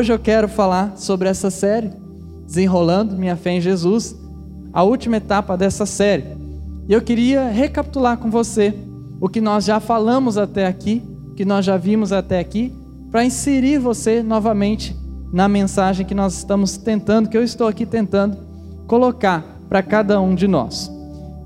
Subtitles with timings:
[0.00, 1.90] hoje eu quero falar sobre essa série,
[2.46, 4.16] Desenrolando Minha Fé em Jesus,
[4.72, 6.24] a última etapa dessa série.
[6.88, 8.74] E eu queria recapitular com você
[9.20, 12.74] o que nós já falamos até aqui, o que nós já vimos até aqui,
[13.10, 14.96] para inserir você novamente
[15.30, 18.38] na mensagem que nós estamos tentando, que eu estou aqui tentando
[18.86, 20.90] colocar para cada um de nós.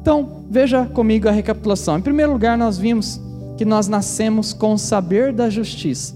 [0.01, 1.99] Então, veja comigo a recapitulação.
[1.99, 3.21] Em primeiro lugar, nós vimos
[3.57, 6.15] que nós nascemos com o saber da justiça.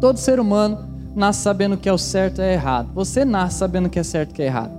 [0.00, 2.90] Todo ser humano nasce sabendo que é o certo e é errado.
[2.94, 4.72] Você nasce sabendo que é certo e que é errado.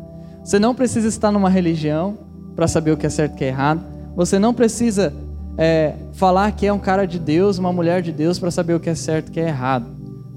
[0.43, 2.17] Você não precisa estar numa religião
[2.55, 3.81] para saber o que é certo e o que é errado.
[4.15, 5.13] Você não precisa
[5.57, 8.79] é, falar que é um cara de Deus, uma mulher de Deus para saber o
[8.79, 9.87] que é certo e o que é errado.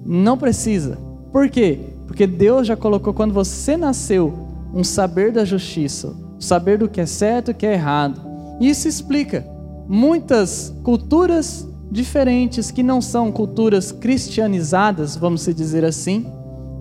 [0.05, 0.99] Não precisa.
[1.33, 1.81] Por quê?
[2.07, 7.01] Porque Deus já colocou quando você nasceu um saber da justiça, um saber do que
[7.01, 8.21] é certo e o que é errado.
[8.61, 9.47] E isso explica
[9.87, 16.27] muitas culturas diferentes que não são culturas cristianizadas, vamos dizer assim,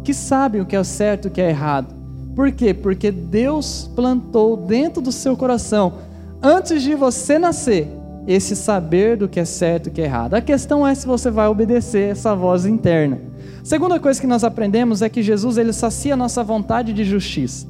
[0.04, 1.96] que sabem o que é certo e o que é errado.
[2.36, 2.74] Por quê?
[2.74, 5.94] Porque Deus plantou dentro do seu coração,
[6.42, 7.88] antes de você nascer,
[8.28, 10.34] esse saber do que é certo e o que é errado.
[10.34, 13.20] A questão é se você vai obedecer essa voz interna.
[13.64, 17.66] Segunda coisa que nós aprendemos é que Jesus ele sacia a nossa vontade de justiça.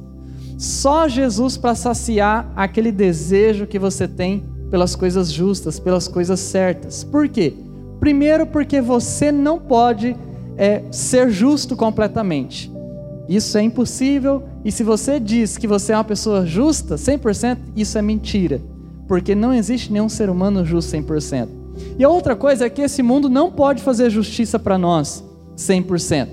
[0.58, 7.04] Só Jesus para saciar aquele desejo que você tem pelas coisas justas, pelas coisas certas.
[7.04, 7.54] Por quê?
[8.00, 10.16] Primeiro, porque você não pode
[10.56, 12.70] é, ser justo completamente.
[13.28, 17.98] Isso é impossível, e se você diz que você é uma pessoa justa 100%, isso
[17.98, 18.60] é mentira,
[19.06, 21.48] porque não existe nenhum ser humano justo 100%.
[21.98, 25.22] E a outra coisa é que esse mundo não pode fazer justiça para nós
[25.56, 26.28] 100%.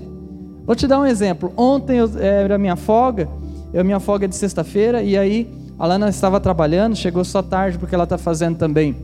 [0.64, 1.52] Vou te dar um exemplo.
[1.56, 3.28] Ontem eu, era minha folga,
[3.72, 5.48] eu minha folga é de sexta-feira, e aí
[5.78, 8.96] a Lana estava trabalhando, chegou só tarde porque ela está fazendo também,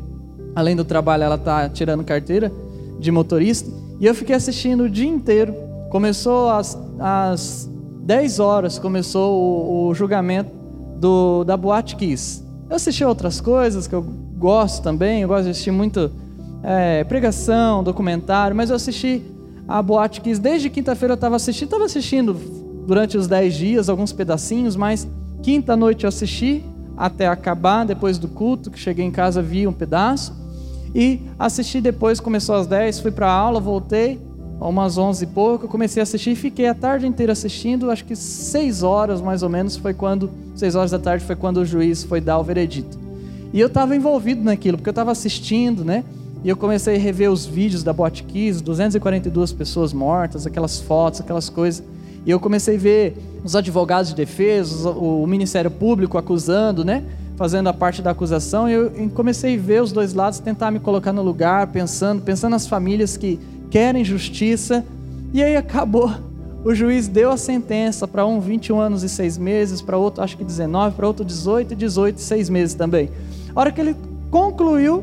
[0.55, 2.51] além do trabalho, ela está tirando carteira
[2.99, 3.71] de motorista.
[4.01, 5.55] E eu fiquei assistindo o dia inteiro.
[5.91, 10.51] Começou às, às 10 horas, começou o, o julgamento
[10.99, 12.43] do, da Boate Kiss.
[12.71, 16.11] Eu assisti outras coisas que eu gosto também, eu gosto de assistir muito
[16.63, 19.23] é, pregação, documentário, mas eu assisti
[19.69, 22.35] a Boate Kiss desde quinta-feira eu estava assistindo, estava assistindo
[22.87, 25.07] durante os 10 dias alguns pedacinhos, mas
[25.43, 26.65] Quinta noite eu assisti
[26.97, 30.35] até acabar, depois do culto, que cheguei em casa, vi um pedaço.
[30.95, 34.21] E assisti depois, começou às 10, fui para a aula, voltei,
[34.61, 38.15] umas 11 e pouco, comecei a assistir e fiquei a tarde inteira assistindo, acho que
[38.15, 42.05] 6 horas mais ou menos foi quando, 6 horas da tarde foi quando o juiz
[42.05, 42.99] foi dar o veredito.
[43.53, 46.05] E eu estava envolvido naquilo, porque eu estava assistindo, né?
[46.45, 51.49] E eu comecei a rever os vídeos da Botkiss, 242 pessoas mortas, aquelas fotos, aquelas
[51.49, 51.85] coisas.
[52.25, 57.03] E eu comecei a ver os advogados de defesa, o Ministério Público acusando, né?
[57.37, 58.69] Fazendo a parte da acusação.
[58.69, 62.53] E eu comecei a ver os dois lados, tentar me colocar no lugar, pensando, pensando
[62.53, 63.41] nas famílias que
[63.71, 64.85] querem justiça.
[65.33, 66.13] E aí acabou.
[66.65, 70.37] O juiz deu a sentença para um 21 anos e 6 meses, para outro acho
[70.37, 73.11] que 19, para outro 18 e 18 e 6 meses também.
[73.53, 73.97] A hora que ele
[74.31, 75.03] concluiu,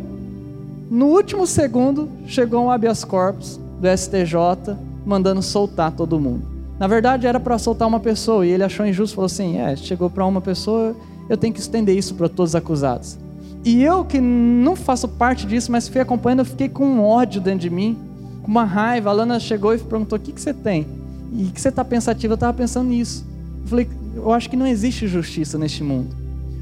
[0.89, 6.58] no último segundo, chegou um habeas corpus do STJ mandando soltar todo mundo.
[6.79, 10.09] Na verdade, era para soltar uma pessoa e ele achou injusto, falou assim: é, chegou
[10.09, 10.95] para uma pessoa,
[11.27, 13.17] eu tenho que estender isso para todos os acusados.
[13.65, 17.41] E eu, que não faço parte disso, mas fui acompanhando, eu fiquei com um ódio
[17.41, 17.97] dentro de mim,
[18.41, 19.09] com uma raiva.
[19.09, 20.87] A Lana chegou e perguntou: o que, que você tem?
[21.33, 22.33] E que você está pensativo?
[22.33, 23.25] Eu estava pensando nisso.
[23.63, 26.15] Eu falei: eu acho que não existe justiça neste mundo.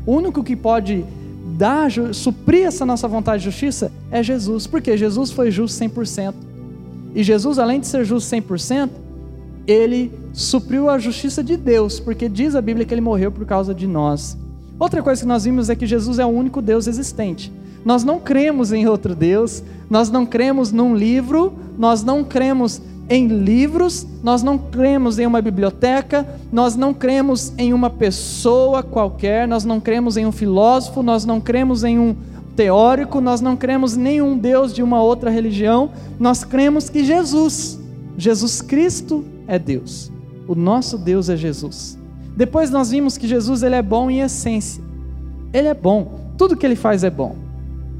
[0.03, 1.06] O único que pode
[1.56, 6.33] dar, suprir essa nossa vontade de justiça é Jesus, porque Jesus foi justo 100%.
[7.13, 8.89] E Jesus, além de ser justo 100%,
[9.67, 13.75] ele supriu a justiça de Deus, porque diz a Bíblia que ele morreu por causa
[13.75, 14.38] de nós.
[14.79, 17.51] Outra coisa que nós vimos é que Jesus é o único Deus existente.
[17.83, 23.27] Nós não cremos em outro Deus, nós não cremos num livro, nós não cremos em
[23.27, 29.63] livros, nós não cremos em uma biblioteca, nós não cremos em uma pessoa qualquer, nós
[29.63, 32.15] não cremos em um filósofo, nós não cremos em um
[32.56, 37.80] teórico, nós não cremos em nenhum Deus de uma outra religião, nós cremos que Jesus,
[38.18, 40.11] Jesus Cristo, é Deus.
[40.47, 41.97] O nosso Deus é Jesus.
[42.35, 44.83] Depois nós vimos que Jesus ele é bom em essência.
[45.53, 46.31] Ele é bom.
[46.38, 47.35] Tudo que ele faz é bom.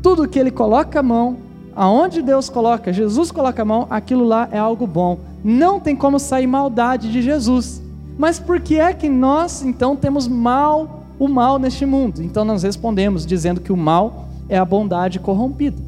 [0.04, 1.38] Tudo que ele coloca a mão,
[1.76, 5.20] aonde Deus coloca, Jesus coloca a mão, aquilo lá é algo bom.
[5.44, 7.82] Não tem como sair maldade de Jesus.
[8.18, 12.22] Mas por que é que nós então temos mal, o mal neste mundo?
[12.22, 15.82] Então nós respondemos dizendo que o mal é a bondade corrompida.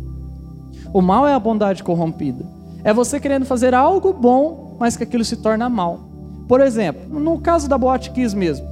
[0.93, 2.45] O mal é a bondade corrompida.
[2.83, 5.99] É você querendo fazer algo bom mas que aquilo se torna mal.
[6.47, 8.67] Por exemplo, no caso da Boate Kiss mesmo,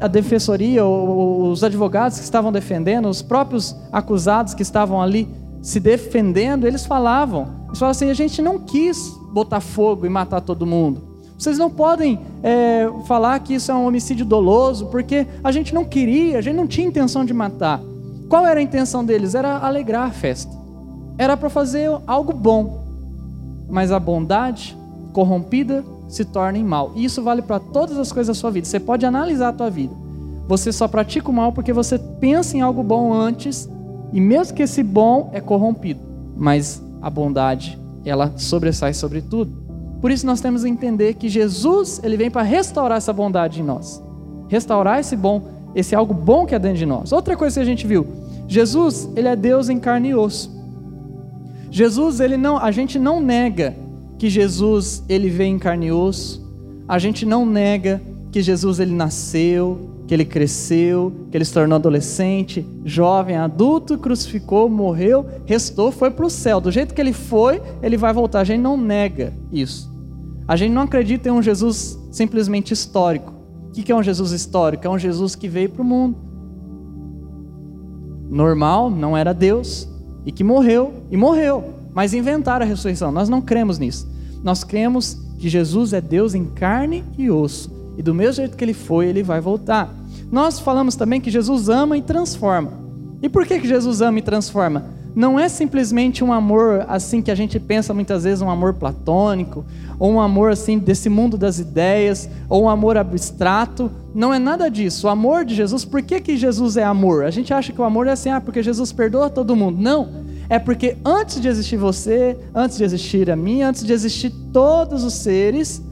[0.00, 5.28] a defensoria, os advogados que estavam defendendo, os próprios acusados que estavam ali
[5.62, 10.40] se defendendo, eles falavam, eles falavam assim, a gente não quis botar fogo e matar
[10.40, 11.12] todo mundo.
[11.38, 15.84] Vocês não podem é, falar que isso é um homicídio doloso, porque a gente não
[15.84, 17.80] queria, a gente não tinha intenção de matar.
[18.28, 19.34] Qual era a intenção deles?
[19.34, 20.52] Era alegrar a festa.
[21.18, 22.82] Era para fazer algo bom.
[23.68, 24.76] Mas a bondade
[25.12, 26.92] corrompida se torna em mal.
[26.94, 28.66] E isso vale para todas as coisas da sua vida.
[28.66, 29.94] Você pode analisar a tua vida.
[30.48, 33.68] Você só pratica o mal porque você pensa em algo bom antes,
[34.12, 36.00] e mesmo que esse bom é corrompido,
[36.36, 39.62] mas a bondade, ela sobressai sobre tudo.
[40.00, 43.64] Por isso nós temos que entender que Jesus, ele vem para restaurar essa bondade em
[43.64, 44.02] nós.
[44.48, 45.42] Restaurar esse bom,
[45.74, 47.12] esse algo bom que é dentro de nós.
[47.12, 48.06] Outra coisa que a gente viu,
[48.48, 50.50] Jesus, ele é Deus em carne e osso.
[51.70, 53.74] Jesus, ele não, a gente não nega
[54.22, 56.48] que Jesus, ele veio em carne e osso.
[56.86, 61.74] A gente não nega que Jesus ele nasceu, que ele cresceu, que ele se tornou
[61.74, 66.60] adolescente, jovem, adulto, crucificou, morreu, restou, foi para o céu.
[66.60, 68.38] Do jeito que ele foi, ele vai voltar.
[68.38, 69.92] A gente não nega isso.
[70.46, 73.32] A gente não acredita em um Jesus simplesmente histórico.
[73.66, 74.86] O que é um Jesus histórico?
[74.86, 76.16] É um Jesus que veio para o mundo.
[78.30, 79.88] Normal, não era Deus,
[80.24, 81.74] e que morreu, e morreu.
[81.92, 83.10] Mas inventaram a ressurreição.
[83.10, 84.11] Nós não cremos nisso.
[84.42, 87.70] Nós cremos que Jesus é Deus em carne e osso.
[87.96, 89.94] E do mesmo jeito que ele foi, ele vai voltar.
[90.30, 92.72] Nós falamos também que Jesus ama e transforma.
[93.22, 94.84] E por que, que Jesus ama e transforma?
[95.14, 99.64] não é simplesmente um amor assim que a gente pensa muitas vezes, um amor platônico,
[99.98, 103.90] ou um amor assim desse mundo das ideias, ou um amor abstrato.
[104.14, 105.06] Não é nada disso.
[105.06, 107.24] O amor de Jesus, por que, que Jesus é amor?
[107.24, 109.80] A gente acha que o amor é assim, ah, porque Jesus perdoa todo mundo.
[109.80, 110.08] Não.
[110.48, 115.04] É porque antes de existir você, antes de existir a mim, antes de existir todos
[115.04, 115.82] os seres,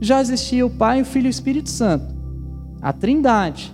[0.00, 2.06] já existia o Pai, o Filho e o Espírito Santo.
[2.80, 3.72] A Trindade.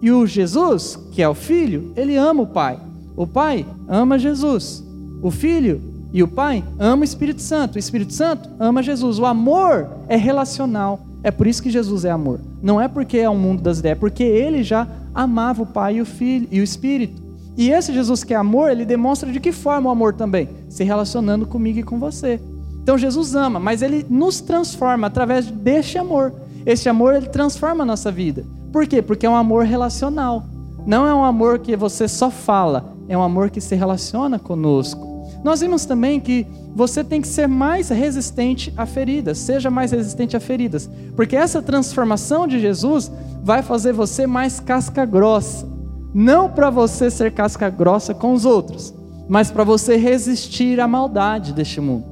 [0.00, 2.78] E o Jesus, que é o Filho, ele ama o Pai.
[3.16, 4.82] O Pai ama Jesus.
[5.22, 5.80] O Filho
[6.12, 7.76] e o Pai ama o Espírito Santo.
[7.76, 9.18] O Espírito Santo ama Jesus.
[9.18, 11.00] O amor é relacional.
[11.22, 12.40] É por isso que Jesus é amor.
[12.60, 15.96] Não é porque é um mundo das ideias, é porque ele já amava o Pai
[15.96, 17.22] e o Filho e o Espírito.
[17.56, 20.48] E esse Jesus que é amor, ele demonstra de que forma o amor também?
[20.68, 22.40] Se relacionando comigo e com você.
[22.82, 26.32] Então Jesus ama, mas ele nos transforma através deste amor.
[26.64, 28.44] Este amor ele transforma a nossa vida.
[28.72, 29.02] Por quê?
[29.02, 30.44] Porque é um amor relacional.
[30.86, 35.12] Não é um amor que você só fala, é um amor que se relaciona conosco.
[35.44, 40.36] Nós vimos também que você tem que ser mais resistente a feridas, seja mais resistente
[40.36, 43.10] a feridas, porque essa transformação de Jesus
[43.42, 45.71] vai fazer você mais casca grossa.
[46.14, 48.92] Não para você ser casca grossa com os outros,
[49.28, 52.04] mas para você resistir à maldade deste mundo.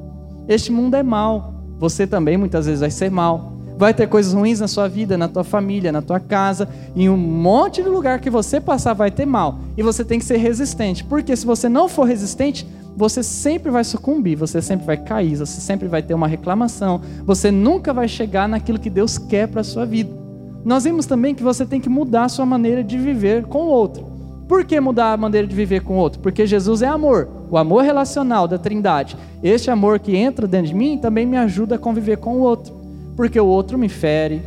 [0.48, 3.52] Este mundo é mal, você também muitas vezes vai ser mal.
[3.76, 7.16] Vai ter coisas ruins na sua vida, na tua família, na tua casa, em um
[7.16, 9.58] monte de lugar que você passar vai ter mal.
[9.76, 13.82] E você tem que ser resistente, porque se você não for resistente, você sempre vai
[13.82, 18.46] sucumbir, você sempre vai cair, você sempre vai ter uma reclamação, você nunca vai chegar
[18.46, 20.19] naquilo que Deus quer para sua vida.
[20.64, 23.68] Nós vimos também que você tem que mudar a sua maneira de viver com o
[23.68, 24.06] outro.
[24.48, 26.20] Por que mudar a maneira de viver com o outro?
[26.20, 29.16] Porque Jesus é amor, o amor relacional da Trindade.
[29.42, 32.80] Este amor que entra dentro de mim também me ajuda a conviver com o outro
[33.20, 34.40] porque o outro me fere,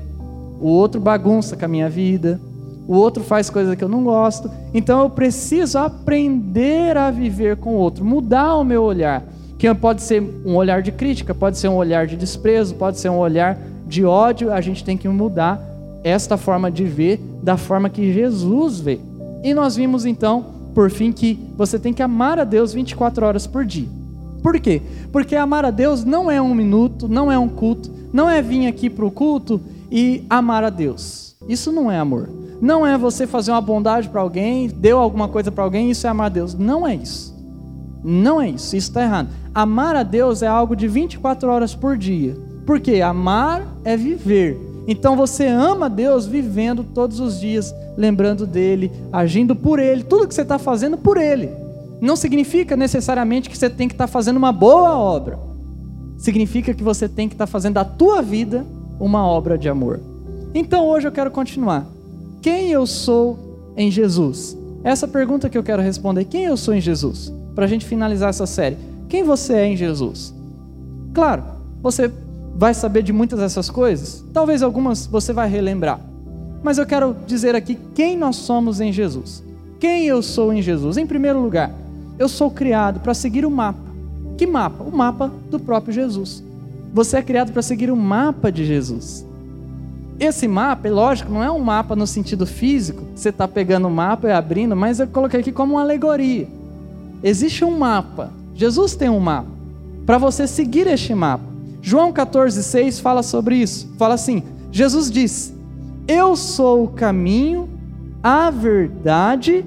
[0.60, 2.42] o outro bagunça com a minha vida,
[2.88, 4.50] o outro faz coisas que eu não gosto.
[4.74, 9.22] Então eu preciso aprender a viver com o outro, mudar o meu olhar.
[9.60, 13.10] Que pode ser um olhar de crítica, pode ser um olhar de desprezo, pode ser
[13.10, 14.52] um olhar de ódio.
[14.52, 15.62] A gente tem que mudar
[16.04, 19.00] esta forma de ver da forma que Jesus vê.
[19.44, 23.48] E nós vimos então, por fim, que você tem que amar a Deus 24 horas
[23.48, 23.88] por dia.
[24.42, 24.82] Por quê?
[25.12, 28.68] Porque amar a Deus não é um minuto, não é um culto, não é vir
[28.68, 31.36] aqui para o culto e amar a Deus.
[31.48, 32.30] Isso não é amor.
[32.62, 36.10] Não é você fazer uma bondade para alguém, deu alguma coisa para alguém, isso é
[36.10, 36.54] amar a Deus.
[36.54, 37.34] Não é isso.
[38.04, 38.76] Não é isso.
[38.76, 39.30] Isso está errado.
[39.54, 42.36] Amar a Deus é algo de 24 horas por dia.
[42.66, 44.73] Porque amar é viver.
[44.88, 50.34] Então você ama Deus vivendo todos os dias, lembrando dele, agindo por ele, tudo que
[50.34, 51.64] você está fazendo por ele
[52.04, 55.40] não significa necessariamente que você tem que estar tá fazendo uma boa obra.
[56.18, 58.66] Significa que você tem que estar tá fazendo da tua vida
[59.00, 60.02] uma obra de amor.
[60.54, 61.86] Então hoje eu quero continuar.
[62.42, 64.58] Quem eu sou em Jesus?
[64.84, 66.26] Essa pergunta que eu quero responder.
[66.26, 67.34] Quem eu sou em Jesus?
[67.56, 68.78] Para a gente finalizar essa série.
[69.08, 70.34] Quem você é em Jesus?
[71.14, 71.44] Claro,
[71.82, 72.12] você
[72.56, 74.24] vai saber de muitas dessas coisas.
[74.34, 76.00] Talvez algumas você vai relembrar.
[76.62, 79.44] Mas eu quero dizer aqui quem nós somos em Jesus.
[79.80, 80.98] Quem eu sou em Jesus?
[80.98, 81.72] Em primeiro lugar,
[82.18, 83.80] eu sou criado para seguir o mapa.
[84.38, 84.84] Que mapa?
[84.84, 86.44] O mapa do próprio Jesus.
[86.94, 89.26] Você é criado para seguir o mapa de Jesus.
[90.20, 93.92] Esse mapa, é lógico, não é um mapa no sentido físico, você está pegando o
[93.92, 96.48] mapa e abrindo, mas eu coloquei aqui como uma alegoria.
[97.24, 98.32] Existe um mapa.
[98.54, 99.50] Jesus tem um mapa.
[100.06, 101.53] Para você seguir este mapa.
[101.86, 103.94] João 14,6 fala sobre isso.
[103.98, 105.54] Fala assim: Jesus disse:
[106.08, 107.70] Eu sou o caminho,
[108.24, 109.66] a verdade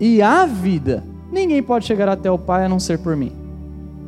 [0.00, 1.04] e a vida.
[1.30, 3.32] Ninguém pode chegar até o Pai a não ser por mim.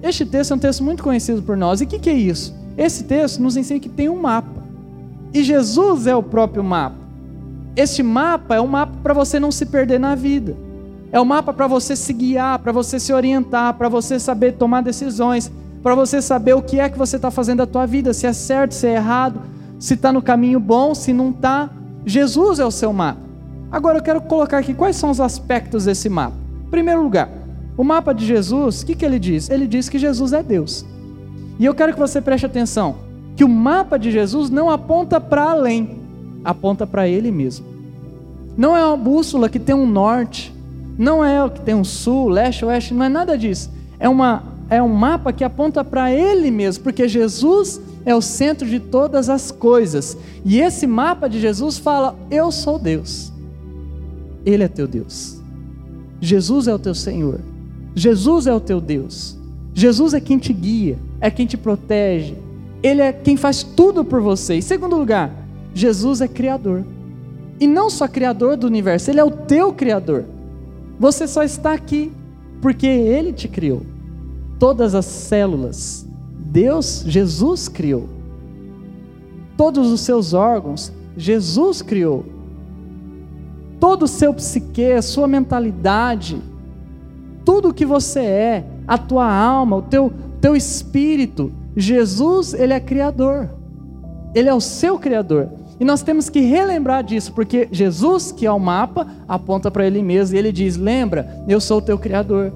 [0.03, 1.83] Este texto é um texto muito conhecido por nós.
[1.83, 2.59] E o que, que é isso?
[2.79, 4.65] Esse texto nos ensina que tem um mapa.
[5.35, 6.97] E Jesus é o próprio mapa.
[7.77, 10.57] Este mapa é um mapa para você não se perder na vida.
[11.13, 14.81] É um mapa para você se guiar, para você se orientar, para você saber tomar
[14.81, 15.53] decisões,
[15.83, 18.33] para você saber o que é que você está fazendo da tua vida, se é
[18.33, 19.41] certo, se é errado,
[19.79, 21.71] se está no caminho bom, se não está.
[22.05, 23.21] Jesus é o seu mapa.
[23.71, 26.37] Agora eu quero colocar aqui quais são os aspectos desse mapa.
[26.67, 27.29] Em primeiro lugar,
[27.77, 29.49] o mapa de Jesus, o que, que ele diz?
[29.49, 30.85] Ele diz que Jesus é Deus.
[31.59, 32.97] E eu quero que você preste atenção,
[33.37, 35.99] que o mapa de Jesus não aponta para além,
[36.45, 37.67] aponta para Ele mesmo.
[38.57, 40.55] Não é uma bússola que tem um norte,
[40.99, 43.71] não é o que tem um sul, leste, oeste, não é nada disso.
[43.99, 48.67] É, uma, é um mapa que aponta para Ele mesmo, porque Jesus é o centro
[48.67, 50.17] de todas as coisas.
[50.45, 53.33] E esse mapa de Jesus fala: Eu sou Deus.
[54.47, 55.43] Ele é teu Deus.
[56.21, 57.41] Jesus é o teu Senhor.
[57.95, 59.37] Jesus é o teu Deus.
[59.75, 62.35] Jesus é quem te guia, é quem te protege.
[62.83, 64.55] Ele é quem faz tudo por você.
[64.55, 65.35] Em segundo lugar,
[65.75, 66.85] Jesus é criador.
[67.59, 70.25] E não só criador do universo, ele é o teu criador.
[70.99, 72.13] Você só está aqui
[72.63, 73.83] porque ele te criou.
[74.61, 76.07] Todas as células,
[76.39, 78.09] Deus, Jesus criou.
[79.57, 82.25] Todos os seus órgãos, Jesus criou
[83.81, 86.41] todo o seu psique, a sua mentalidade,
[87.45, 92.79] tudo o que você é, a tua alma, o teu, teu espírito, Jesus, ele é
[92.79, 93.49] criador.
[94.35, 95.49] Ele é o seu criador.
[95.81, 100.03] E nós temos que relembrar disso, porque Jesus, que é o mapa, aponta para ele
[100.03, 102.53] mesmo e ele diz: Lembra, eu sou o teu criador.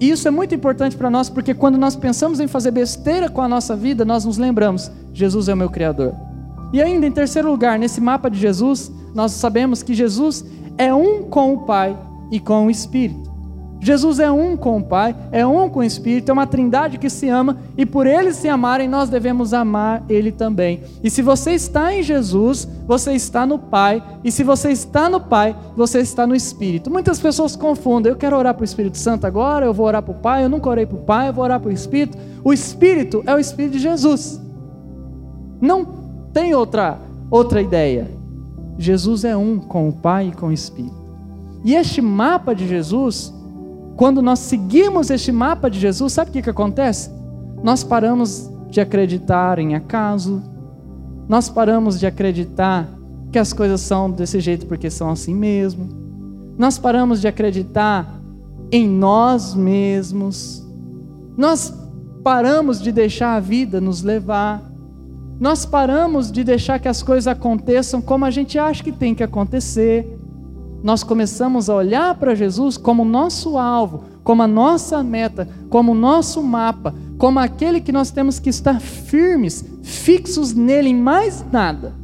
[0.00, 3.40] E isso é muito importante para nós, porque quando nós pensamos em fazer besteira com
[3.40, 6.14] a nossa vida, nós nos lembramos: Jesus é o meu criador.
[6.72, 10.44] E ainda, em terceiro lugar, nesse mapa de Jesus, nós sabemos que Jesus
[10.76, 11.96] é um com o Pai
[12.30, 13.33] e com o Espírito.
[13.84, 17.10] Jesus é um com o Pai, é um com o Espírito, é uma trindade que
[17.10, 20.80] se ama e por eles se amarem, nós devemos amar Ele também.
[21.02, 25.20] E se você está em Jesus, você está no Pai, e se você está no
[25.20, 26.90] Pai, você está no Espírito.
[26.90, 30.12] Muitas pessoas confundem, eu quero orar para o Espírito Santo agora, eu vou orar para
[30.12, 32.16] o Pai, eu nunca orei para o Pai, eu vou orar para o Espírito.
[32.42, 34.40] O Espírito é o Espírito de Jesus.
[35.60, 35.84] Não
[36.32, 36.98] tem outra,
[37.30, 38.10] outra ideia.
[38.78, 41.04] Jesus é um com o Pai e com o Espírito.
[41.62, 43.30] E este mapa de Jesus,
[43.96, 47.10] quando nós seguimos este mapa de Jesus, sabe o que, que acontece?
[47.62, 50.42] Nós paramos de acreditar em acaso,
[51.28, 52.88] nós paramos de acreditar
[53.30, 55.88] que as coisas são desse jeito porque são assim mesmo,
[56.58, 58.20] nós paramos de acreditar
[58.70, 60.66] em nós mesmos,
[61.36, 61.72] nós
[62.22, 64.62] paramos de deixar a vida nos levar,
[65.38, 69.22] nós paramos de deixar que as coisas aconteçam como a gente acha que tem que
[69.22, 70.18] acontecer.
[70.84, 75.94] Nós começamos a olhar para Jesus como nosso alvo, como a nossa meta, como o
[75.94, 81.94] nosso mapa, como aquele que nós temos que estar firmes, fixos nele, em mais nada.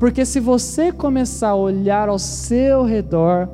[0.00, 3.48] Porque se você começar a olhar ao seu redor,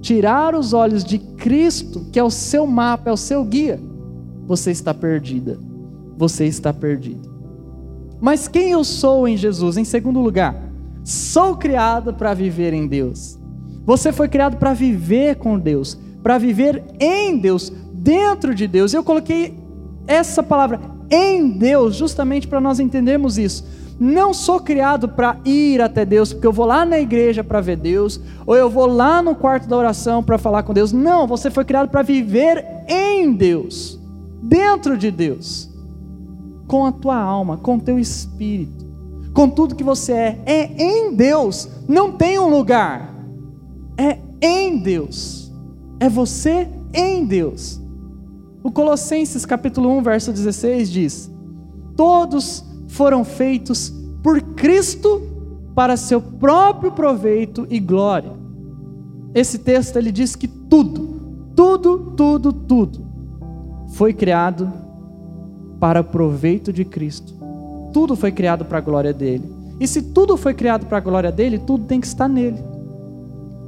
[0.00, 3.78] tirar os olhos de Cristo, que é o seu mapa, é o seu guia,
[4.46, 5.58] você está perdida.
[6.16, 7.28] Você está perdido.
[8.18, 9.76] Mas quem eu sou em Jesus?
[9.76, 10.56] Em segundo lugar,
[11.04, 13.37] sou criado para viver em Deus.
[13.88, 18.92] Você foi criado para viver com Deus, para viver em Deus, dentro de Deus.
[18.92, 19.58] Eu coloquei
[20.06, 20.78] essa palavra
[21.10, 23.64] em Deus justamente para nós entendermos isso.
[23.98, 27.78] Não sou criado para ir até Deus, porque eu vou lá na igreja para ver
[27.78, 30.92] Deus, ou eu vou lá no quarto da oração para falar com Deus.
[30.92, 33.98] Não, você foi criado para viver em Deus,
[34.42, 35.66] dentro de Deus
[36.66, 38.84] com a tua alma, com o teu espírito,
[39.32, 40.38] com tudo que você é.
[40.44, 43.16] É em Deus, não tem um lugar.
[43.98, 45.52] É em Deus.
[45.98, 47.80] É você em Deus.
[48.62, 51.30] O Colossenses capítulo 1, verso 16 diz:
[51.96, 55.22] Todos foram feitos por Cristo
[55.74, 58.32] para seu próprio proveito e glória.
[59.34, 63.06] Esse texto ele diz que tudo, tudo, tudo, tudo
[63.88, 64.72] foi criado
[65.80, 67.34] para o proveito de Cristo.
[67.92, 69.50] Tudo foi criado para a glória dele.
[69.80, 72.58] E se tudo foi criado para a glória dele, tudo tem que estar nele.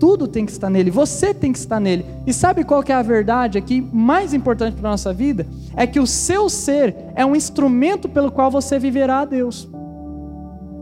[0.01, 2.07] Tudo tem que estar nele, você tem que estar nele.
[2.27, 5.47] E sabe qual que é a verdade aqui mais importante para a nossa vida?
[5.77, 9.69] É que o seu ser é um instrumento pelo qual você viverá a Deus.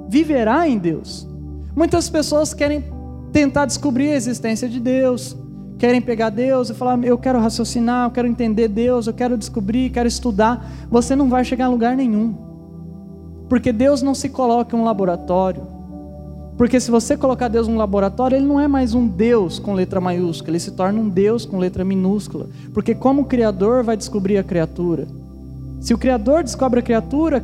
[0.09, 1.27] Viverá em Deus.
[1.75, 2.85] Muitas pessoas querem
[3.33, 5.37] tentar descobrir a existência de Deus,
[5.79, 9.91] querem pegar Deus e falar, eu quero raciocinar, eu quero entender Deus, eu quero descobrir,
[9.91, 12.37] quero estudar, você não vai chegar a lugar nenhum.
[13.49, 15.78] Porque Deus não se coloca em um laboratório.
[16.59, 20.01] Porque se você colocar Deus num laboratório, ele não é mais um Deus com letra
[20.01, 22.49] maiúscula, ele se torna um Deus com letra minúscula.
[22.75, 25.07] Porque como o Criador vai descobrir a criatura?
[25.81, 27.41] Se o Criador descobre a criatura,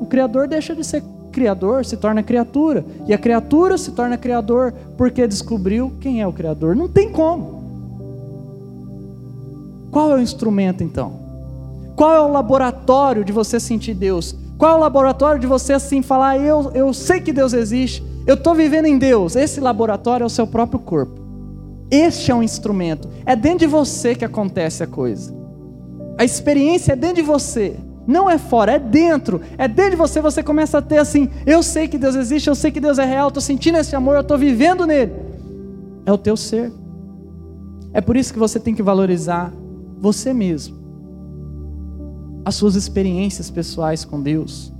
[0.00, 2.84] o Criador deixa de ser Criador, se torna criatura.
[3.06, 6.74] E a criatura se torna Criador porque descobriu quem é o Criador.
[6.74, 7.62] Não tem como.
[9.92, 11.12] Qual é o instrumento então?
[11.94, 14.34] Qual é o laboratório de você sentir Deus?
[14.58, 18.34] Qual é o laboratório de você assim falar, eu, eu sei que Deus existe, eu
[18.34, 19.36] estou vivendo em Deus?
[19.36, 21.20] Esse laboratório é o seu próprio corpo.
[21.90, 23.08] Este é um instrumento.
[23.24, 25.34] É dentro de você que acontece a coisa.
[26.18, 27.76] A experiência é dentro de você.
[28.06, 29.40] Não é fora, é dentro.
[29.56, 30.20] É dentro de você.
[30.20, 33.04] Você começa a ter assim: eu sei que Deus existe, eu sei que Deus é
[33.04, 35.12] real, estou sentindo esse amor, eu estou vivendo nele.
[36.04, 36.72] É o teu ser.
[37.92, 39.52] É por isso que você tem que valorizar
[39.98, 40.76] você mesmo,
[42.44, 44.72] as suas experiências pessoais com Deus,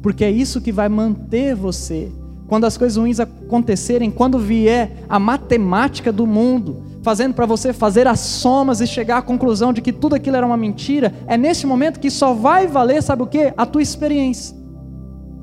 [0.00, 2.12] porque é isso que vai manter você.
[2.48, 8.06] Quando as coisas ruins acontecerem, quando vier a matemática do mundo, fazendo para você fazer
[8.08, 11.66] as somas e chegar à conclusão de que tudo aquilo era uma mentira, é nesse
[11.66, 13.52] momento que só vai valer, sabe o que?
[13.54, 14.56] A tua experiência.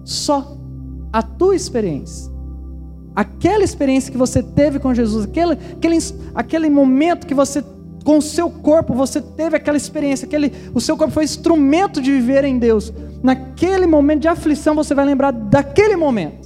[0.03, 0.57] Só
[1.13, 2.33] a tua experiência.
[3.15, 5.97] Aquela experiência que você teve com Jesus, aquele, aquele,
[6.33, 7.63] aquele momento que você
[8.03, 12.11] com o seu corpo você teve aquela experiência, aquele, o seu corpo foi instrumento de
[12.11, 12.93] viver em Deus.
[13.23, 16.44] Naquele momento de aflição você vai lembrar daquele momento.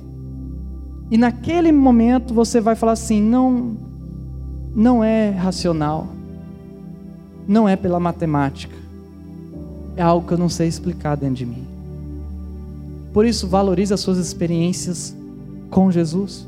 [1.12, 3.78] E naquele momento você vai falar assim: não,
[4.76, 6.08] não é racional,
[7.48, 8.76] não é pela matemática,
[9.96, 11.66] é algo que eu não sei explicar dentro de mim.
[13.14, 15.16] Por isso, valorize as suas experiências
[15.70, 16.48] com Jesus.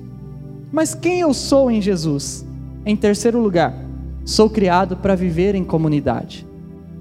[0.71, 2.45] Mas quem eu sou em Jesus?
[2.85, 3.73] Em terceiro lugar,
[4.23, 6.45] Sou criado para viver em comunidade.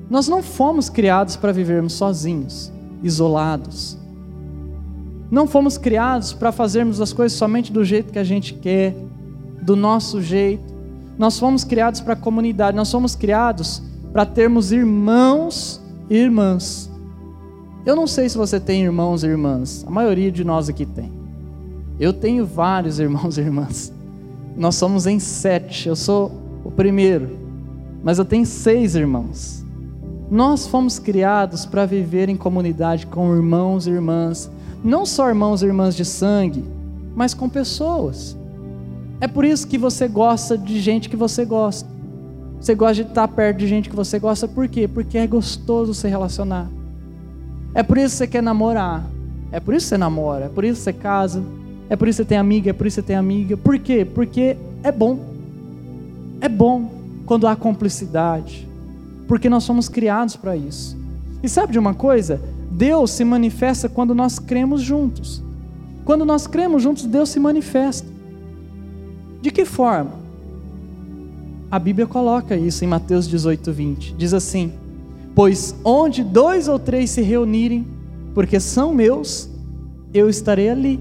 [0.08, 3.96] Nós não fomos criados para vivermos sozinhos, isolados.
[5.30, 8.96] Não fomos criados para fazermos as coisas somente do jeito que a gente quer,
[9.62, 10.74] do nosso jeito.
[11.18, 16.90] Nós fomos criados para a comunidade, nós fomos criados para termos irmãos e irmãs.
[17.86, 21.12] Eu não sei se você tem irmãos e irmãs, a maioria de nós aqui tem.
[21.98, 23.92] Eu tenho vários irmãos e irmãs.
[24.56, 26.32] Nós somos em sete, eu sou
[26.64, 27.38] o primeiro,
[28.02, 29.64] mas eu tenho seis irmãos.
[30.30, 34.50] Nós fomos criados para viver em comunidade com irmãos e irmãs,
[34.82, 36.64] não só irmãos e irmãs de sangue,
[37.14, 38.36] mas com pessoas.
[39.20, 41.88] É por isso que você gosta de gente que você gosta.
[42.60, 44.88] Você gosta de estar perto de gente que você gosta, por quê?
[44.88, 46.70] Porque é gostoso se relacionar.
[47.74, 49.04] É por isso que você quer namorar.
[49.52, 50.46] É por isso que você namora.
[50.46, 51.42] É por isso que você casa.
[51.88, 52.70] É por isso que você tem amiga.
[52.70, 53.56] É por isso que você tem amiga.
[53.56, 54.04] Por quê?
[54.04, 55.18] Porque é bom.
[56.40, 58.68] É bom quando há cumplicidade,
[59.28, 60.98] porque nós somos criados para isso.
[61.40, 62.40] E sabe de uma coisa?
[62.80, 65.42] Deus se manifesta quando nós cremos juntos.
[66.02, 68.08] Quando nós cremos juntos, Deus se manifesta.
[69.42, 70.12] De que forma?
[71.70, 74.14] A Bíblia coloca isso em Mateus 18, 20.
[74.14, 74.72] Diz assim:
[75.34, 77.86] Pois onde dois ou três se reunirem,
[78.34, 79.50] porque são meus,
[80.14, 80.98] eu estarei ali,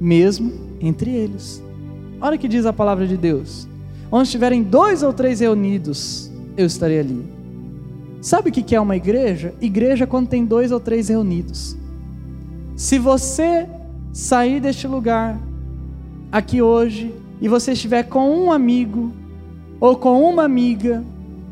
[0.00, 1.62] mesmo entre eles.
[2.18, 3.68] Olha o que diz a palavra de Deus.
[4.10, 7.39] Onde estiverem dois ou três reunidos, eu estarei ali.
[8.20, 9.54] Sabe o que é uma igreja?
[9.60, 11.76] Igreja é quando tem dois ou três reunidos.
[12.76, 13.66] Se você
[14.12, 15.38] sair deste lugar
[16.30, 19.12] aqui hoje e você estiver com um amigo
[19.80, 21.02] ou com uma amiga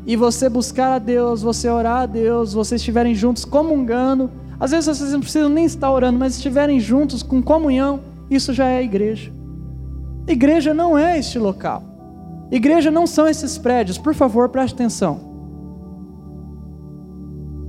[0.05, 4.29] e você buscar a Deus, você orar a Deus, vocês estiverem juntos comungando,
[4.59, 8.67] às vezes vocês não precisam nem estar orando, mas estiverem juntos com comunhão, isso já
[8.67, 9.31] é igreja.
[10.27, 11.83] Igreja não é este local.
[12.51, 15.28] Igreja não são esses prédios, por favor, preste atenção.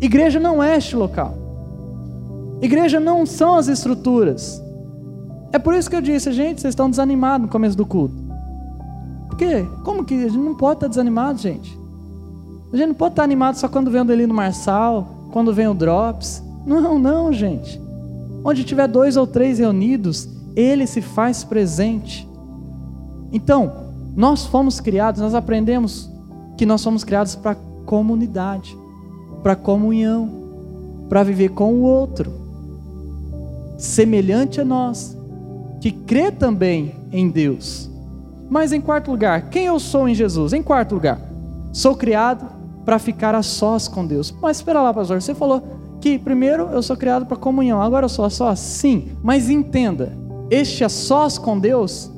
[0.00, 1.34] Igreja não é este local.
[2.62, 4.62] Igreja não são as estruturas.
[5.52, 8.14] É por isso que eu disse, gente, vocês estão desanimados no começo do culto.
[9.28, 9.66] Por quê?
[9.84, 11.78] Como que a gente não pode estar desanimado, gente?
[12.72, 15.74] A gente não pode estar animado só quando vem o Delino Marçal, quando vem o
[15.74, 16.42] Drops.
[16.64, 17.80] Não, não, gente.
[18.44, 22.28] Onde tiver dois ou três reunidos, ele se faz presente.
[23.32, 23.72] Então,
[24.16, 26.08] nós fomos criados, nós aprendemos
[26.56, 28.76] que nós fomos criados para comunidade,
[29.42, 30.28] para comunhão,
[31.08, 32.32] para viver com o outro,
[33.76, 35.16] semelhante a nós,
[35.80, 37.90] que crê também em Deus.
[38.48, 40.52] Mas em quarto lugar, quem eu sou em Jesus?
[40.52, 41.20] Em quarto lugar,
[41.72, 42.46] sou criado
[42.84, 44.34] para ficar a sós com Deus.
[44.42, 45.62] Mas espera lá, pastor, você falou
[46.00, 48.58] que primeiro eu sou criado para comunhão, agora eu sou a sós?
[48.58, 50.12] Sim, mas entenda,
[50.50, 52.10] este a sós com Deus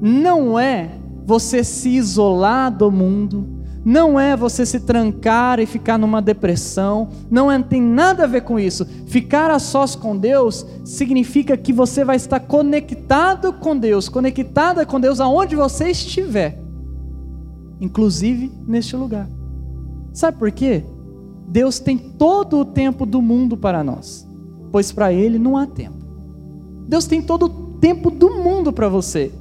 [0.00, 0.90] não é
[1.24, 3.57] você se isolar do mundo,
[3.88, 8.42] não é você se trancar e ficar numa depressão, não é, tem nada a ver
[8.42, 8.84] com isso.
[9.06, 15.00] Ficar a sós com Deus significa que você vai estar conectado com Deus, conectada com
[15.00, 16.60] Deus aonde você estiver,
[17.80, 19.26] inclusive neste lugar.
[20.12, 20.84] Sabe por quê?
[21.48, 24.28] Deus tem todo o tempo do mundo para nós,
[24.70, 26.04] pois para Ele não há tempo.
[26.86, 29.32] Deus tem todo o tempo do mundo para você.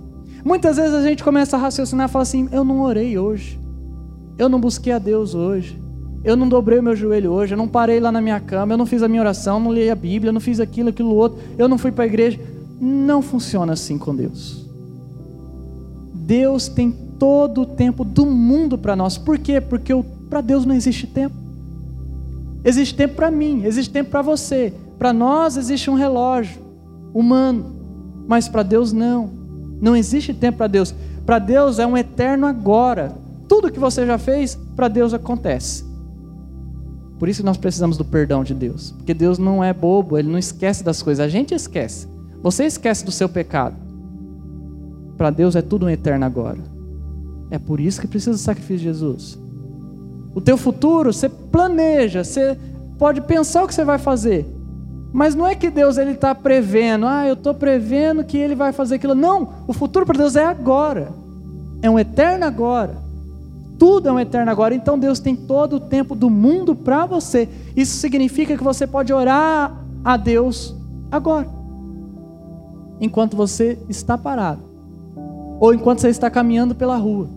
[0.46, 3.67] Muitas vezes a gente começa a raciocinar e fala assim: eu não orei hoje.
[4.38, 5.82] Eu não busquei a Deus hoje.
[6.24, 7.54] Eu não dobrei o meu joelho hoje.
[7.54, 8.74] Eu não parei lá na minha cama.
[8.74, 9.60] Eu não fiz a minha oração.
[9.60, 10.32] Não li a Bíblia.
[10.32, 11.40] Não fiz aquilo, aquilo outro.
[11.58, 12.40] Eu não fui para a igreja.
[12.80, 14.66] Não funciona assim com Deus.
[16.14, 19.18] Deus tem todo o tempo do mundo para nós.
[19.18, 19.62] Por quê?
[19.62, 19.94] Porque
[20.30, 21.36] para Deus não existe tempo.
[22.64, 24.74] Existe tempo para mim, existe tempo para você.
[24.98, 26.62] Para nós existe um relógio
[27.14, 27.76] humano,
[28.28, 29.30] mas para Deus não.
[29.80, 30.94] Não existe tempo para Deus.
[31.26, 33.16] Para Deus é um eterno agora.
[33.58, 35.84] Tudo que você já fez, para Deus acontece.
[37.18, 38.92] Por isso nós precisamos do perdão de Deus.
[38.92, 41.26] Porque Deus não é bobo, Ele não esquece das coisas.
[41.26, 42.08] A gente esquece.
[42.44, 43.76] Você esquece do seu pecado.
[45.18, 46.60] Para Deus é tudo um eterno agora.
[47.50, 49.40] É por isso que precisa do sacrifício de Jesus.
[50.36, 52.56] O teu futuro, você planeja, você
[53.00, 54.46] pode pensar o que você vai fazer.
[55.12, 58.72] Mas não é que Deus ele está prevendo, ah, eu estou prevendo que ele vai
[58.72, 59.16] fazer aquilo.
[59.16, 61.08] Não, o futuro para Deus é agora.
[61.82, 63.07] É um eterno agora.
[63.78, 64.74] Tudo é um eterno agora.
[64.74, 67.48] Então Deus tem todo o tempo do mundo para você.
[67.76, 70.76] Isso significa que você pode orar a Deus
[71.12, 71.48] agora.
[73.00, 74.62] Enquanto você está parado.
[75.60, 77.28] Ou enquanto você está caminhando pela rua.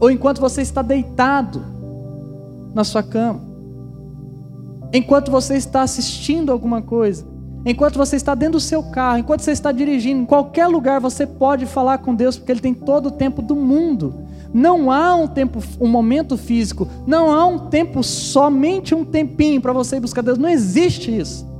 [0.00, 1.62] Ou enquanto você está deitado
[2.74, 3.40] na sua cama.
[4.92, 7.24] Enquanto você está assistindo alguma coisa.
[7.64, 11.24] Enquanto você está dentro do seu carro, enquanto você está dirigindo, em qualquer lugar você
[11.24, 14.14] pode falar com Deus, porque Ele tem todo o tempo do mundo.
[14.52, 19.72] Não há um tempo, um momento físico, não há um tempo, somente um tempinho para
[19.72, 20.36] você ir buscar Deus.
[20.36, 21.50] Não existe isso.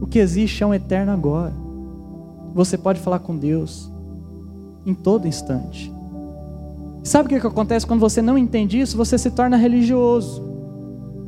[0.00, 1.54] O que existe é um eterno agora.
[2.54, 3.90] Você pode falar com Deus
[4.84, 5.90] em todo instante.
[7.02, 8.96] Sabe o que, que acontece quando você não entende isso?
[8.96, 10.42] Você se torna religioso.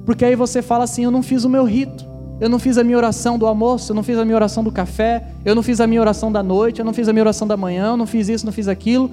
[0.04, 2.04] Porque aí você fala assim: eu não fiz o meu rito.
[2.38, 4.70] Eu não fiz a minha oração do almoço, eu não fiz a minha oração do
[4.70, 7.48] café, eu não fiz a minha oração da noite, eu não fiz a minha oração
[7.48, 9.10] da manhã, eu não fiz isso, não fiz aquilo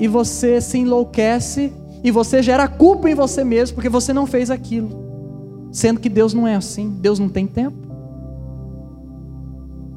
[0.00, 1.70] e você se enlouquece
[2.02, 5.68] e você gera culpa em você mesmo porque você não fez aquilo.
[5.70, 7.76] Sendo que Deus não é assim, Deus não tem tempo.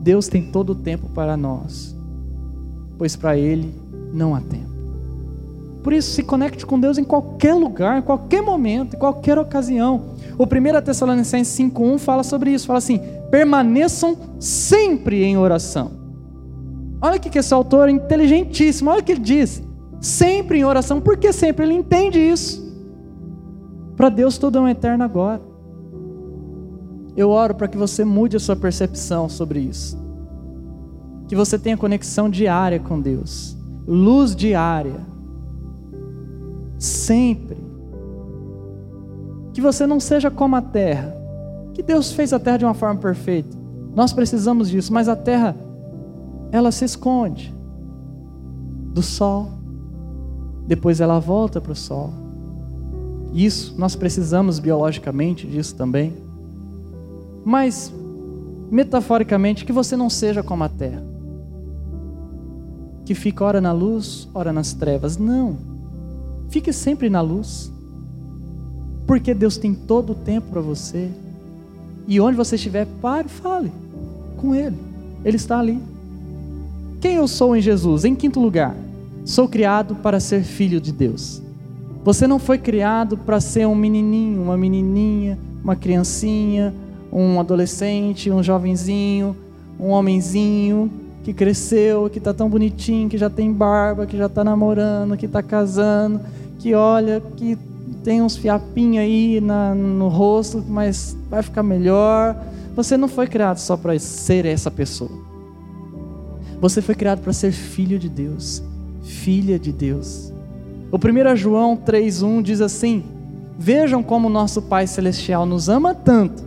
[0.02, 1.96] Deus tem todo o tempo para nós,
[2.98, 3.74] pois para Ele
[4.14, 4.74] não há tempo.
[5.82, 10.02] Por isso, se conecte com Deus em qualquer lugar, em qualquer momento, em qualquer ocasião.
[10.38, 13.00] O 1 Tessalonicenses 5,1 fala sobre isso: fala assim,
[13.32, 15.92] permaneçam sempre em oração.
[17.02, 19.63] Olha que esse autor é inteligentíssimo, olha o que ele diz
[20.04, 22.62] sempre em oração, porque sempre ele entende isso.
[23.96, 25.42] Para Deus tudo é um eterno agora.
[27.16, 29.98] Eu oro para que você mude a sua percepção sobre isso.
[31.28, 35.00] Que você tenha conexão diária com Deus, luz diária.
[36.78, 37.58] Sempre.
[39.54, 41.16] Que você não seja como a terra.
[41.74, 43.56] Que Deus fez a terra de uma forma perfeita.
[43.96, 45.56] Nós precisamos disso, mas a terra
[46.52, 47.54] ela se esconde
[48.94, 49.63] do sol,
[50.68, 52.12] depois ela volta para o sol.
[53.34, 56.14] Isso, nós precisamos biologicamente disso também.
[57.44, 57.92] Mas,
[58.70, 61.04] metaforicamente, que você não seja como a terra,
[63.06, 65.18] que fica ora na luz, ora nas trevas.
[65.18, 65.58] Não.
[66.50, 67.72] Fique sempre na luz.
[69.06, 71.10] Porque Deus tem todo o tempo para você.
[72.08, 73.72] E onde você estiver, pare e fale
[74.38, 74.78] com Ele.
[75.26, 75.82] Ele está ali.
[77.02, 78.06] Quem eu sou em Jesus?
[78.06, 78.76] Em quinto lugar,
[79.26, 81.42] Sou criado para ser filho de Deus.
[82.04, 86.74] Você não foi criado para ser um menininho, uma menininha, uma criancinha,
[87.10, 89.34] um adolescente, um jovenzinho,
[89.80, 90.92] um homenzinho
[91.24, 95.26] que cresceu, que está tão bonitinho, que já tem barba, que já está namorando, que
[95.26, 96.20] está casando,
[96.60, 97.58] que olha, que
[98.04, 102.36] tem uns fiapinhos aí na, no rosto, mas vai ficar melhor.
[102.76, 105.12] Você não foi criado só para ser essa pessoa.
[106.60, 108.62] Você foi criado para ser filho de Deus
[109.04, 110.34] filha de Deus.
[110.92, 113.04] O 1 João 3,1 diz assim:
[113.58, 116.44] Vejam como nosso Pai Celestial nos ama tanto,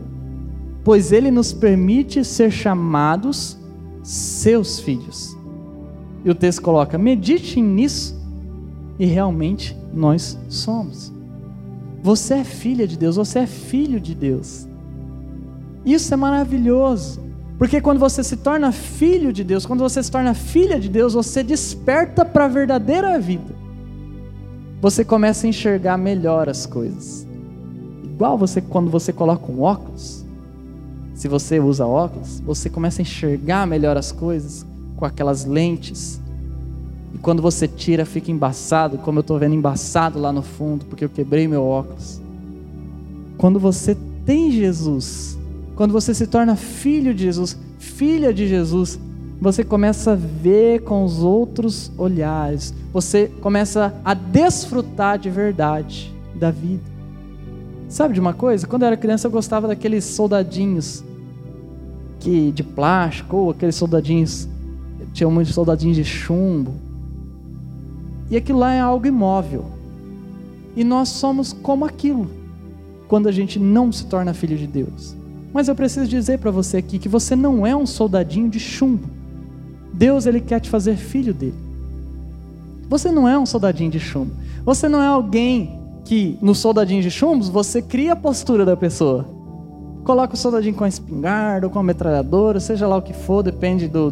[0.82, 3.58] pois Ele nos permite ser chamados
[4.02, 5.36] seus filhos.
[6.24, 8.18] E o texto coloca: medite nisso,
[8.98, 11.12] e realmente nós somos.
[12.02, 14.68] Você é filha de Deus, você é filho de Deus.
[15.84, 17.25] Isso é maravilhoso.
[17.58, 21.14] Porque quando você se torna filho de Deus, quando você se torna filha de Deus,
[21.14, 23.54] você desperta para a verdadeira vida.
[24.80, 27.26] Você começa a enxergar melhor as coisas.
[28.04, 30.24] Igual você quando você coloca um óculos.
[31.14, 34.66] Se você usa óculos, você começa a enxergar melhor as coisas
[34.96, 36.20] com aquelas lentes.
[37.14, 41.06] E quando você tira, fica embaçado, como eu estou vendo embaçado lá no fundo, porque
[41.06, 42.20] eu quebrei meu óculos.
[43.38, 45.38] Quando você tem Jesus,
[45.76, 48.98] quando você se torna filho de Jesus, filha de Jesus,
[49.38, 56.50] você começa a ver com os outros olhares, você começa a desfrutar de verdade da
[56.50, 56.82] vida.
[57.90, 58.66] Sabe de uma coisa?
[58.66, 61.04] Quando eu era criança eu gostava daqueles soldadinhos
[62.18, 64.48] que de plástico, ou aqueles soldadinhos,
[65.12, 66.74] tinha muitos soldadinhos de chumbo.
[68.30, 69.66] E aquilo lá é algo imóvel.
[70.74, 72.28] E nós somos como aquilo,
[73.06, 75.15] quando a gente não se torna filho de Deus.
[75.56, 79.08] Mas eu preciso dizer para você aqui que você não é um soldadinho de chumbo.
[79.90, 81.54] Deus ele quer te fazer filho dele.
[82.90, 84.32] Você não é um soldadinho de chumbo.
[84.66, 89.24] Você não é alguém que no soldadinho de chumbos você cria a postura da pessoa.
[90.04, 93.42] Coloca o soldadinho com a espingarda ou com a metralhadora, seja lá o que for,
[93.42, 94.10] depende do,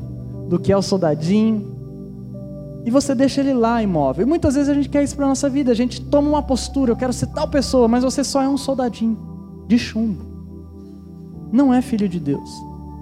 [0.48, 1.76] do que é o soldadinho.
[2.86, 4.24] E você deixa ele lá imóvel.
[4.24, 5.70] E muitas vezes a gente quer isso para nossa vida.
[5.70, 8.56] A gente toma uma postura, eu quero ser tal pessoa, mas você só é um
[8.56, 9.18] soldadinho
[9.68, 10.32] de chumbo
[11.54, 12.50] não é filho de Deus,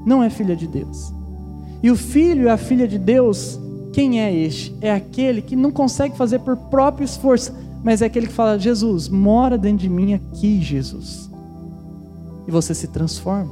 [0.04, 1.10] não é filha de Deus.
[1.82, 3.58] E o filho e a filha de Deus,
[3.94, 4.76] quem é este?
[4.82, 7.50] É aquele que não consegue fazer por próprio esforço,
[7.82, 11.30] mas é aquele que fala: Jesus, mora dentro de mim aqui, Jesus.
[12.46, 13.50] E você se transforma.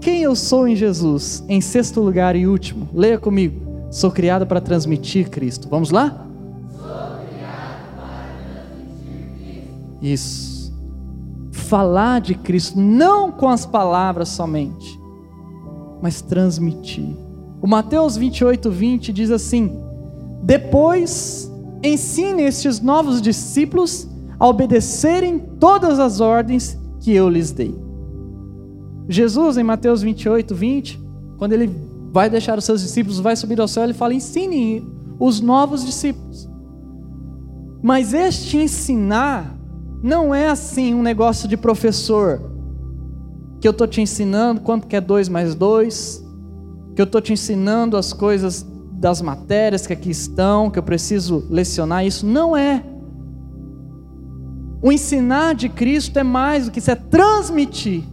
[0.00, 1.44] Quem eu sou em Jesus?
[1.46, 3.60] Em sexto lugar e último, leia comigo.
[3.90, 5.68] Sou criado para transmitir Cristo.
[5.68, 6.26] Vamos lá?
[6.70, 6.86] Sou
[7.28, 10.02] criado para transmitir Cristo.
[10.02, 10.53] Isso
[11.74, 14.96] falar de Cristo, não com as palavras somente,
[16.00, 17.16] mas transmitir.
[17.60, 19.76] O Mateus 28, 20 diz assim:
[20.40, 21.50] Depois
[21.82, 24.06] ensine estes novos discípulos
[24.38, 27.74] a obedecerem todas as ordens que eu lhes dei.
[29.08, 31.00] Jesus, em Mateus 28, 20,
[31.38, 31.74] quando ele
[32.12, 34.86] vai deixar os seus discípulos, vai subir ao céu, ele fala: ensine
[35.18, 36.48] os novos discípulos.
[37.82, 39.58] Mas este ensinar
[40.04, 42.38] não é assim um negócio de professor,
[43.58, 46.22] que eu estou te ensinando quanto que é 2 mais 2,
[46.94, 51.46] que eu estou te ensinando as coisas das matérias que aqui estão, que eu preciso
[51.48, 52.26] lecionar isso.
[52.26, 52.84] Não é.
[54.82, 58.04] O ensinar de Cristo é mais do que isso, é transmitir.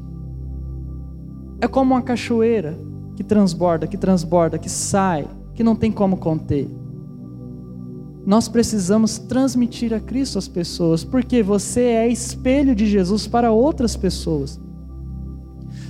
[1.59, 2.79] É como uma cachoeira
[3.17, 6.69] que transborda, que transborda, que sai, que não tem como conter.
[8.25, 13.95] Nós precisamos transmitir a Cristo às pessoas, porque você é espelho de Jesus para outras
[13.95, 14.59] pessoas.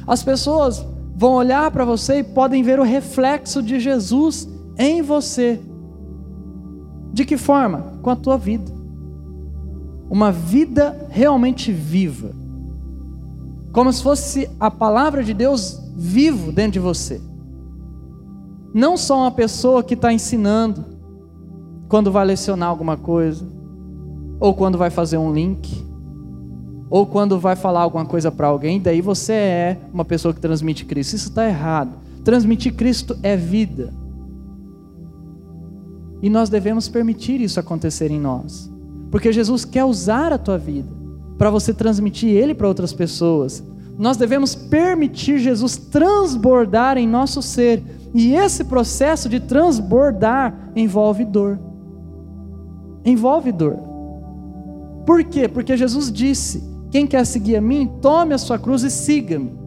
[0.07, 5.59] As pessoas vão olhar para você e podem ver o reflexo de Jesus em você.
[7.13, 7.99] De que forma?
[8.01, 8.71] Com a tua vida.
[10.09, 12.31] Uma vida realmente viva.
[13.71, 17.21] Como se fosse a palavra de Deus vivo dentro de você.
[18.73, 20.90] Não só uma pessoa que está ensinando,
[21.91, 23.45] quando vai lecionar alguma coisa,
[24.39, 25.85] ou quando vai fazer um link,
[26.89, 30.85] ou quando vai falar alguma coisa para alguém, daí você é uma pessoa que transmite
[30.85, 31.17] Cristo.
[31.17, 31.91] Isso está errado.
[32.23, 33.93] Transmitir Cristo é vida.
[36.21, 38.71] E nós devemos permitir isso acontecer em nós.
[39.11, 40.87] Porque Jesus quer usar a tua vida
[41.37, 43.61] para você transmitir Ele para outras pessoas.
[43.99, 47.83] Nós devemos permitir Jesus transbordar em nosso ser.
[48.13, 51.59] E esse processo de transbordar envolve dor
[53.05, 53.77] envolve dor.
[55.05, 55.47] Por quê?
[55.47, 59.61] Porque Jesus disse: quem quer seguir a mim, tome a sua cruz e siga-me.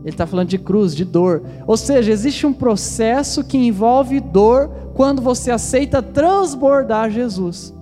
[0.00, 1.42] Ele está falando de cruz, de dor.
[1.66, 7.74] Ou seja, existe um processo que envolve dor quando você aceita transbordar Jesus.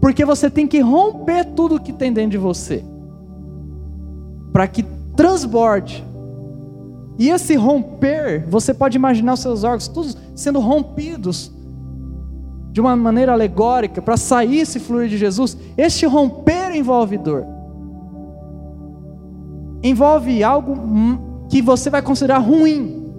[0.00, 2.84] Porque você tem que romper tudo que tem dentro de você.
[4.52, 4.84] Para que
[5.16, 6.04] transborde.
[7.18, 11.50] E esse romper, você pode imaginar os seus órgãos todos sendo rompidos
[12.78, 17.44] de uma maneira alegórica, para sair esse fluir de Jesus, este romper envolve dor.
[19.82, 20.76] Envolve algo
[21.48, 23.10] que você vai considerar ruim.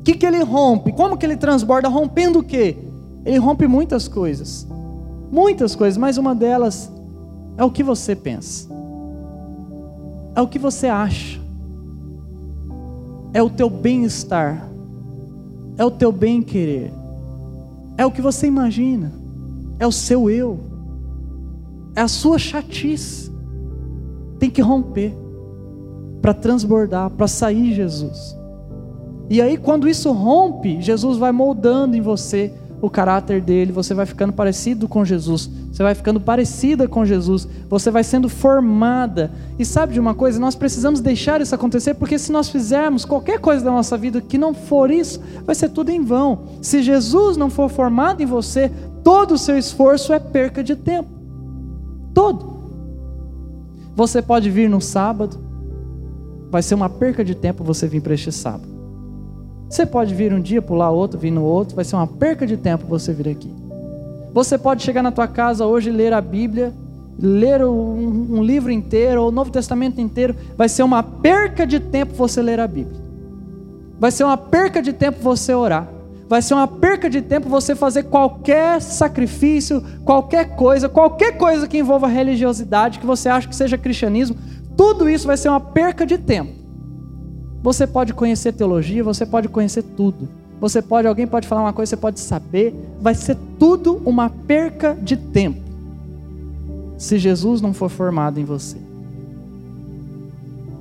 [0.00, 0.90] O que, que ele rompe?
[0.90, 1.88] Como que ele transborda?
[1.88, 2.76] Rompendo o quê?
[3.24, 4.66] Ele rompe muitas coisas.
[5.30, 6.90] Muitas coisas, mas uma delas
[7.56, 8.68] é o que você pensa.
[10.34, 11.40] É o que você acha.
[13.32, 14.68] É o teu bem-estar.
[15.78, 17.03] É o teu bem-querer
[17.96, 19.12] é o que você imagina,
[19.78, 20.58] é o seu eu,
[21.94, 23.32] é a sua chatice.
[24.38, 25.14] Tem que romper
[26.20, 28.36] para transbordar, para sair Jesus.
[29.30, 32.52] E aí, quando isso rompe, Jesus vai moldando em você
[32.84, 37.48] o caráter dele, você vai ficando parecido com Jesus, você vai ficando parecida com Jesus,
[37.68, 39.32] você vai sendo formada.
[39.58, 40.38] E sabe de uma coisa?
[40.38, 44.36] Nós precisamos deixar isso acontecer, porque se nós fizermos qualquer coisa da nossa vida que
[44.36, 46.40] não for isso, vai ser tudo em vão.
[46.60, 48.70] Se Jesus não for formado em você,
[49.02, 51.08] todo o seu esforço é perca de tempo.
[52.12, 52.54] Todo.
[53.96, 55.38] Você pode vir no sábado,
[56.50, 58.73] vai ser uma perca de tempo você vir para este sábado.
[59.74, 62.56] Você pode vir um dia, pular outro, vir no outro, vai ser uma perca de
[62.56, 63.50] tempo você vir aqui.
[64.32, 66.72] Você pode chegar na tua casa hoje e ler a Bíblia,
[67.18, 71.80] ler um, um livro inteiro, ou o Novo Testamento inteiro, vai ser uma perca de
[71.80, 73.02] tempo você ler a Bíblia.
[73.98, 75.88] Vai ser uma perca de tempo você orar.
[76.28, 81.78] Vai ser uma perca de tempo você fazer qualquer sacrifício, qualquer coisa, qualquer coisa que
[81.78, 84.36] envolva religiosidade, que você acha que seja cristianismo,
[84.76, 86.63] tudo isso vai ser uma perca de tempo.
[87.64, 90.28] Você pode conhecer teologia, você pode conhecer tudo.
[90.60, 94.94] Você pode, alguém pode falar uma coisa, você pode saber, vai ser tudo uma perca
[94.94, 95.62] de tempo.
[96.98, 98.76] Se Jesus não for formado em você.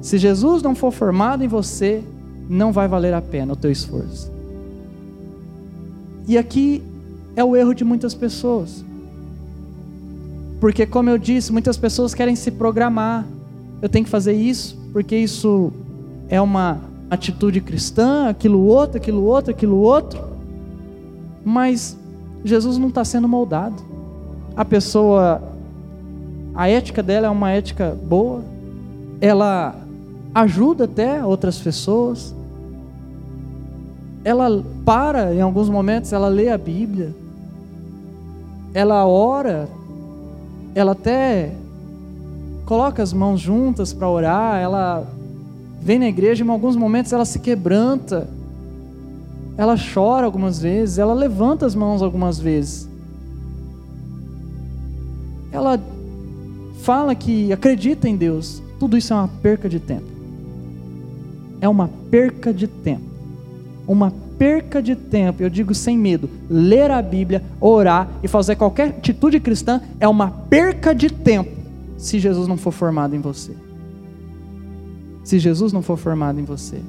[0.02, 2.04] Se Jesus não for formado em você,
[2.50, 4.30] não vai valer a pena o teu esforço.
[6.28, 6.84] E aqui
[7.34, 8.84] é o erro de muitas pessoas.
[10.60, 13.26] Porque, como eu disse, muitas pessoas querem se programar.
[13.82, 15.72] Eu tenho que fazer isso, porque isso
[16.30, 20.22] é uma atitude cristã, aquilo outro, aquilo outro, aquilo outro.
[21.44, 21.98] Mas
[22.44, 23.76] Jesus não está sendo moldado.
[24.56, 25.42] A pessoa,
[26.56, 28.42] a ética dela é uma ética boa,
[29.20, 29.76] ela
[30.34, 32.36] ajuda até outras pessoas,
[34.24, 37.14] ela para em alguns momentos, ela lê a Bíblia,
[38.74, 39.68] ela ora,
[40.76, 41.54] ela até
[42.66, 45.06] coloca as mãos juntas para orar, ela
[45.84, 48.28] vem na igreja, em alguns momentos ela se quebranta,
[49.58, 52.89] ela chora algumas vezes, ela levanta as mãos algumas vezes.
[55.52, 55.80] Ela
[56.82, 58.63] fala que acredita em Deus.
[58.80, 60.08] Tudo isso é uma perca de tempo.
[61.60, 63.04] É uma perca de tempo.
[63.86, 66.30] Uma perca de tempo, eu digo sem medo.
[66.50, 71.52] Ler a Bíblia, orar e fazer qualquer atitude cristã é uma perca de tempo
[71.98, 73.54] se Jesus não for formado em você
[75.24, 76.80] se Jesus não for formado em você.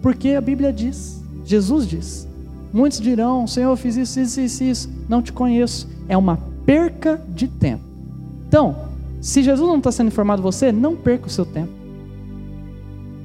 [0.00, 2.28] Porque a Bíblia diz, Jesus diz.
[2.72, 4.90] Muitos dirão: Senhor, eu fiz isso, isso, isso, isso.
[5.08, 5.88] Não te conheço.
[6.08, 7.84] É uma perca de tempo.
[8.48, 8.76] Então,
[9.20, 11.70] se Jesus não está sendo informado em você, não perca o seu tempo.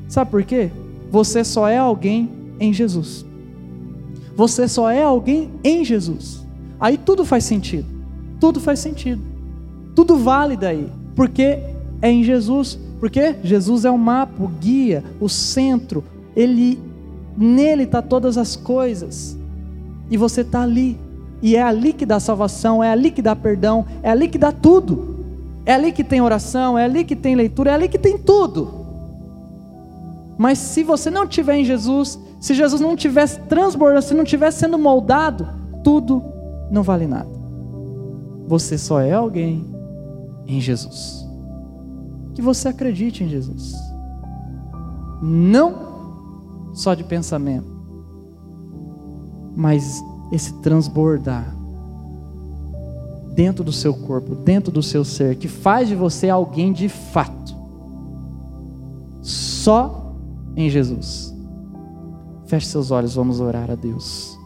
[0.08, 0.70] Sabe por quê?
[1.12, 3.26] Você só é alguém em Jesus.
[4.36, 6.46] Você só é alguém em Jesus.
[6.80, 7.88] Aí tudo faz sentido.
[8.40, 9.22] Tudo faz sentido.
[9.96, 10.90] Tudo vale daí.
[11.16, 11.60] Porque
[12.02, 12.80] é em Jesus.
[13.00, 16.04] Porque Jesus é o mapa, o guia, o centro.
[16.36, 16.80] Ele
[17.38, 19.38] nele está todas as coisas.
[20.10, 20.98] E você está ali.
[21.42, 24.52] E é ali que dá salvação, é ali que dá perdão, é ali que dá
[24.52, 25.16] tudo.
[25.66, 28.86] É ali que tem oração, é ali que tem leitura, é ali que tem tudo.
[30.38, 34.60] Mas se você não tiver em Jesus, se Jesus não tivesse transbordando, se não tivesse
[34.60, 35.48] sendo moldado,
[35.84, 36.24] tudo
[36.72, 37.30] não vale nada.
[38.48, 39.66] Você só é alguém
[40.48, 41.27] em Jesus
[42.38, 43.74] que você acredite em Jesus.
[45.20, 47.66] Não só de pensamento,
[49.56, 51.52] mas esse transbordar
[53.34, 57.56] dentro do seu corpo, dentro do seu ser, que faz de você alguém de fato.
[59.24, 60.16] Só
[60.56, 61.36] em Jesus.
[62.46, 64.38] Feche seus olhos, vamos orar a Deus.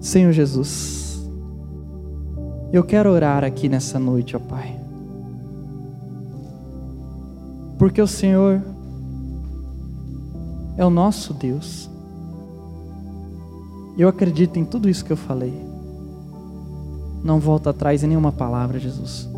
[0.00, 1.28] Senhor Jesus,
[2.72, 4.77] eu quero orar aqui nessa noite, ó Pai.
[7.78, 8.60] Porque o Senhor
[10.76, 11.88] é o nosso Deus.
[13.96, 15.52] Eu acredito em tudo isso que eu falei.
[17.22, 19.28] Não volta atrás em nenhuma palavra, Jesus.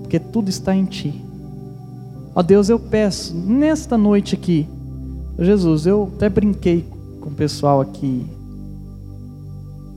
[0.00, 1.24] Porque tudo está em Ti.
[2.34, 4.68] Ó Deus, eu peço nesta noite aqui,
[5.38, 6.86] Jesus, eu até brinquei
[7.20, 8.26] com o pessoal aqui.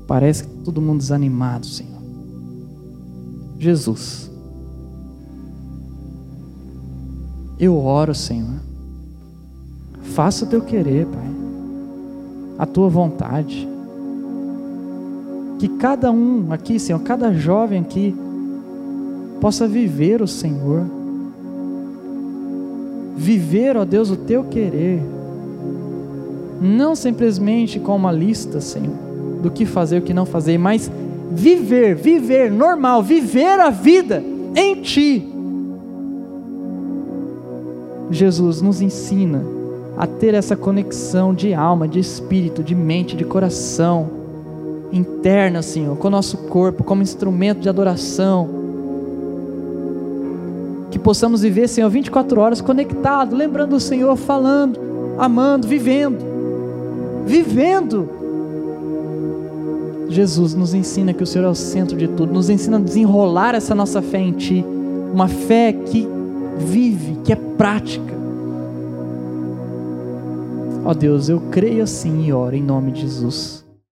[0.07, 2.01] Parece que todo mundo desanimado, Senhor.
[3.59, 4.31] Jesus,
[7.59, 8.59] Eu oro, Senhor.
[10.01, 11.31] Faça o teu querer, Pai.
[12.57, 13.67] A tua vontade.
[15.59, 18.15] Que cada um aqui, Senhor, cada jovem aqui,
[19.39, 20.83] possa viver o Senhor.
[23.15, 25.01] Viver, ó Deus, o teu querer.
[26.61, 28.95] Não simplesmente com uma lista, Senhor,
[29.41, 30.91] do que fazer e o que não fazer, mas
[31.31, 34.23] viver, viver normal, viver a vida
[34.55, 35.32] em Ti
[38.13, 39.43] Jesus nos ensina
[39.97, 44.09] a ter essa conexão de alma, de espírito, de mente, de coração
[44.91, 48.49] interna, Senhor, com o nosso corpo, como instrumento de adoração.
[50.91, 54.79] Que possamos viver, Senhor, 24 horas conectado, lembrando o Senhor, falando,
[55.17, 56.23] amando, vivendo.
[57.25, 58.09] Vivendo.
[60.09, 63.55] Jesus nos ensina que o Senhor é o centro de tudo, nos ensina a desenrolar
[63.55, 64.63] essa nossa fé em Ti,
[65.11, 66.07] uma fé que
[66.57, 68.13] vive, que é prática.
[70.85, 73.62] Ó Deus, eu creio assim e oro em nome de Jesus.